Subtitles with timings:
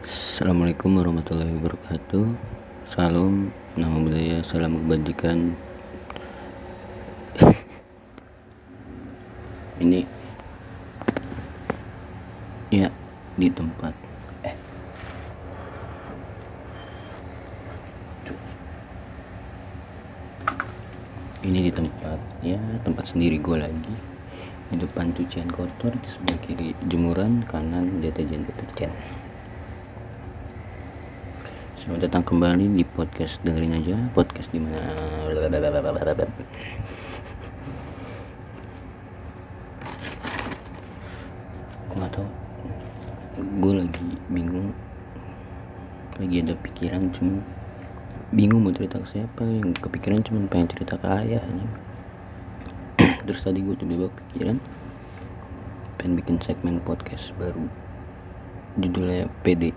[0.00, 2.24] Assalamualaikum warahmatullahi wabarakatuh.
[2.88, 5.52] Salam nama budaya salam kebajikan.
[9.84, 10.08] Ini
[12.72, 12.88] Ya
[13.36, 13.92] di tempat.
[14.48, 14.56] Eh.
[21.44, 22.56] Ini di tempat ya
[22.88, 24.11] tempat sendiri gue lagi
[24.72, 26.72] di depan cucian kotor di sebelah kiri.
[26.88, 28.88] Jemuran kanan deterjen deterjen
[31.76, 33.36] Selamat datang kembali di podcast.
[33.44, 34.80] Dengerin aja podcast di mana.
[41.90, 42.28] Gue nggak tahu.
[43.60, 44.72] Gue lagi bingung.
[46.16, 47.44] Lagi ada pikiran cuma
[48.32, 49.42] bingung mau cerita ke siapa.
[49.44, 51.44] Yang kepikiran cuma pengen cerita ke ayah
[53.22, 54.58] terus tadi gue tiba-tiba pikiran
[55.94, 57.70] pengen bikin segmen podcast baru.
[58.74, 59.70] Judulnya PD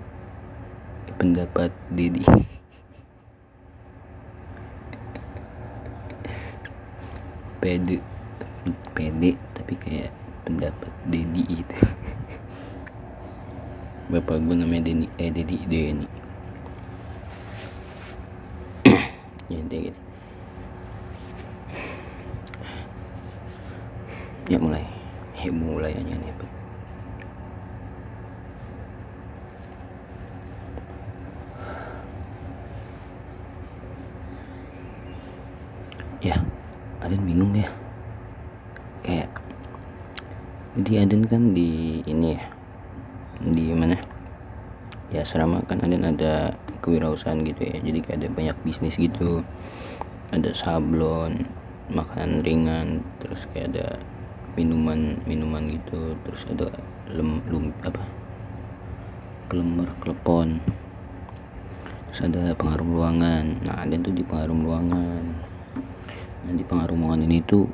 [1.22, 2.26] pendapat Dedi
[7.62, 8.02] PD
[8.98, 10.10] PD tapi kayak
[10.42, 11.78] pendapat Dedi gitu.
[14.10, 16.10] Bapak gue namanya Denny eh Dedi Denny.
[19.46, 19.94] Ya gitu
[24.50, 24.86] ya mulai.
[25.36, 26.34] Ya mulai aja nih
[36.26, 36.42] ya
[37.06, 37.70] Aden bingung ya
[39.06, 39.30] kayak
[40.74, 42.44] jadi Aden kan di ini ya
[43.40, 44.02] di mana?
[45.14, 47.78] Ya selama kan Aden ada kewirausahaan gitu ya.
[47.80, 49.46] Jadi kayak ada banyak bisnis gitu.
[50.34, 51.56] Ada sablon
[51.88, 53.88] makanan ringan terus kayak ada
[54.56, 56.72] minuman minuman gitu terus ada
[57.12, 58.04] lem, lum apa?
[59.52, 60.64] Kelemar klepon
[62.10, 65.24] terus ada pengaruh ruangan nah Aden tuh di pengaruh ruangan
[66.48, 67.68] nah di pengaruh ruangan ini tuh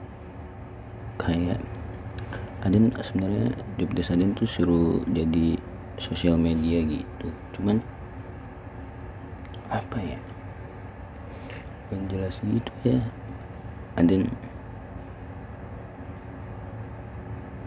[1.21, 1.61] kayak
[2.61, 5.57] Aden sebenarnya job desk Aden tuh suruh jadi
[5.97, 7.33] sosial media gitu.
[7.57, 7.81] Cuman
[9.69, 10.19] apa ya?
[11.89, 12.99] Yang jelas gitu ya
[13.97, 14.29] Aden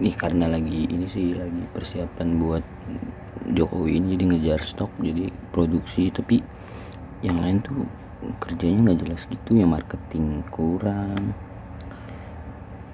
[0.02, 2.64] nih karena lagi ini sih lagi persiapan buat
[3.54, 6.10] Jokowi ini jadi ngejar stok jadi produksi.
[6.10, 6.42] Tapi
[7.22, 7.86] yang lain tuh
[8.40, 11.36] kerjanya nggak jelas gitu ya marketing kurang.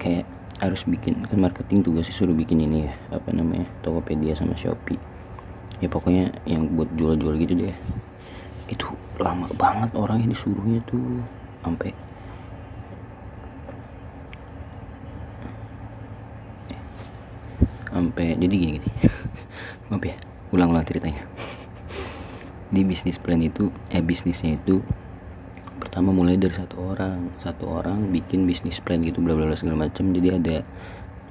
[0.00, 0.26] Kayak
[0.60, 5.00] harus bikin kan marketing tugasnya suruh bikin ini ya apa namanya Tokopedia sama Shopee.
[5.80, 7.76] Ya pokoknya yang buat jual-jual gitu deh.
[8.68, 11.24] Itu lama banget orang yang disuruhnya tuh
[11.64, 11.96] sampai
[18.00, 18.90] sampai jadi gini gini.
[19.92, 20.16] Maaf ya
[20.56, 21.20] ulang-ulang ceritanya.
[22.74, 24.80] Di bisnis plan itu eh bisnisnya itu
[25.76, 27.28] pertama mulai dari satu orang.
[27.44, 30.56] Satu orang bikin bisnis plan gitu bla bla bla segala macam jadi ada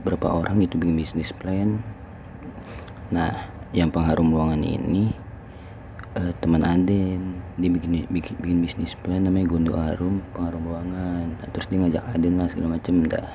[0.06, 1.81] berapa orang gitu bikin bisnis plan.
[3.09, 5.09] Nah yang pengharum ruangan ini
[6.18, 7.41] uh, teman Aden.
[7.57, 11.28] Dia bikin, bikin bikin bisnis plan namanya Gondo Arum pengharum ruangan.
[11.34, 13.30] Nah, terus dia ngajak Aden lah segala macam dah.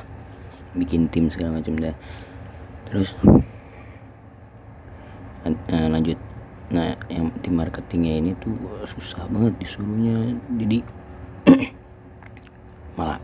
[0.74, 1.94] Bikin tim segala macam dah
[2.88, 3.10] terus
[5.44, 6.18] uh, lanjut.
[6.72, 8.56] Nah yang di marketingnya ini tuh
[8.88, 10.38] susah banget disuruhnya.
[10.56, 10.78] Jadi
[12.98, 13.20] malah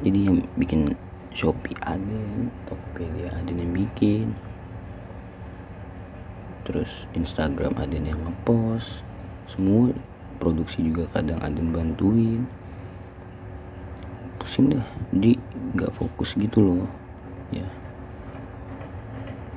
[0.00, 0.96] jadi yang bikin
[1.34, 4.26] Shopee Aden Tokopedia Aden yang bikin.
[6.64, 9.04] Terus Instagram Aden yang ngepost.
[9.52, 9.92] Semua
[10.40, 12.48] produksi juga kadang Aden bantuin.
[14.40, 15.36] Pusing dah jadi
[15.76, 16.88] nggak fokus gitu loh.
[17.52, 17.68] Ya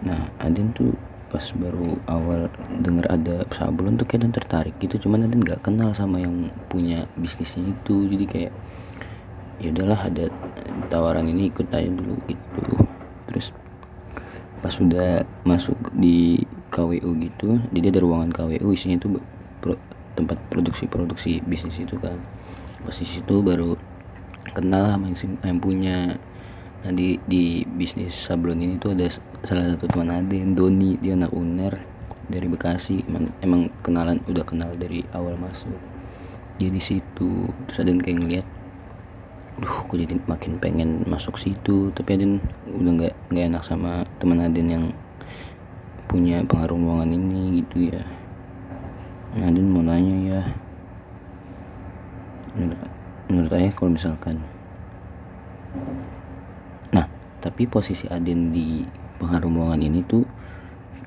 [0.06, 0.94] nah Aden tuh
[1.28, 2.48] pas baru awal
[2.80, 5.08] denger ada sablon tuh kayak tertarik gitu.
[5.08, 8.08] Cuman Aden nggak kenal sama yang punya bisnisnya itu.
[8.08, 8.54] Jadi kayak
[9.58, 10.26] ya udahlah ada
[10.88, 12.64] tawaran ini ikut aja dulu gitu.
[13.28, 13.52] Terus
[14.62, 16.42] pas sudah masuk di
[16.74, 19.22] KWU gitu jadi ada ruangan KWU isinya tuh
[19.62, 19.78] pro,
[20.18, 22.18] tempat produksi-produksi bisnis itu kan.
[22.82, 23.78] Pas di baru
[24.58, 25.14] kenal sama
[25.46, 26.18] yang punya
[26.86, 29.10] nah di, di bisnis sablon ini tuh ada
[29.46, 30.98] salah satu teman Aden Doni.
[31.02, 31.74] Dia anak uner
[32.28, 33.06] dari Bekasi.
[33.08, 35.78] Emang, emang kenalan udah kenal dari awal masuk.
[36.58, 37.50] Jadi situ.
[37.70, 38.48] Terus Aden kayak ngeliat
[39.58, 41.90] duh aku jadi makin pengen masuk situ?
[41.94, 44.86] Tapi Aden udah nggak nggak enak sama teman Aden yang
[46.08, 48.02] punya pengaruh ruangan ini gitu ya.
[49.38, 50.42] Nah, Aden mau nanya ya.
[52.58, 52.80] Menurut,
[53.30, 54.42] menurut ayah kalau misalkan
[57.48, 58.84] tapi posisi Aden di
[59.24, 60.28] pengaruh ruangan ini tuh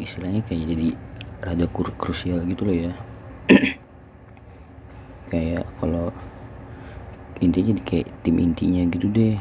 [0.00, 0.88] istilahnya kayak jadi
[1.44, 2.92] rada kur krusial gitu loh ya.
[5.31, 6.10] Kayak kalau
[7.38, 9.37] intinya kayak tim intinya gitu deh.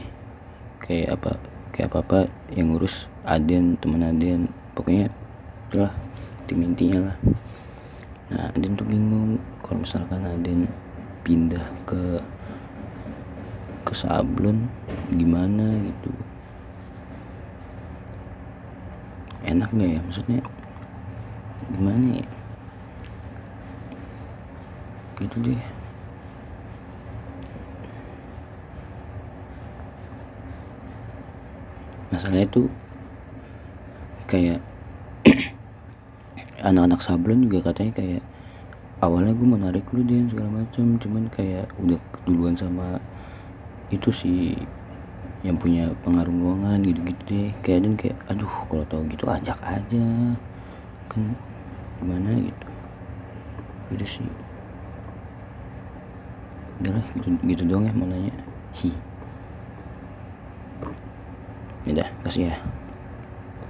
[0.83, 1.31] Kayak apa
[1.71, 2.19] kayak apa apa
[2.51, 4.51] yang ngurus Aden teman Aden.
[4.75, 5.07] Pokoknya
[5.71, 5.95] itulah
[6.45, 7.17] tim intinya lah.
[8.29, 10.67] Nah Aden tuh bingung kalau misalkan Aden
[11.23, 12.21] pindah ke
[13.87, 14.69] ke sablon
[15.09, 16.13] gimana gitu
[19.47, 20.39] enak gak ya maksudnya
[21.71, 22.27] gimana ya?
[25.19, 25.61] Gitu deh.
[32.09, 32.67] Masalahnya tuh
[34.25, 34.59] kayak
[36.67, 38.23] anak-anak sablon juga katanya kayak
[38.99, 42.99] awalnya gue menarik lu dia segala macam cuman kayak udah duluan sama
[43.89, 44.59] itu sih
[45.45, 47.49] yang punya pengaruh ruangan gitu-gitu deh.
[47.63, 50.05] Kayak dan kayak aduh kalau tahu gitu ajak aja.
[51.07, 51.35] Kan
[52.03, 52.67] gimana gitu.
[53.95, 54.27] Gitu sih.
[56.79, 58.35] Udahlah gitu, gitu doang ya mau nanya
[58.79, 58.91] hi.
[61.87, 62.55] Ya kasih ya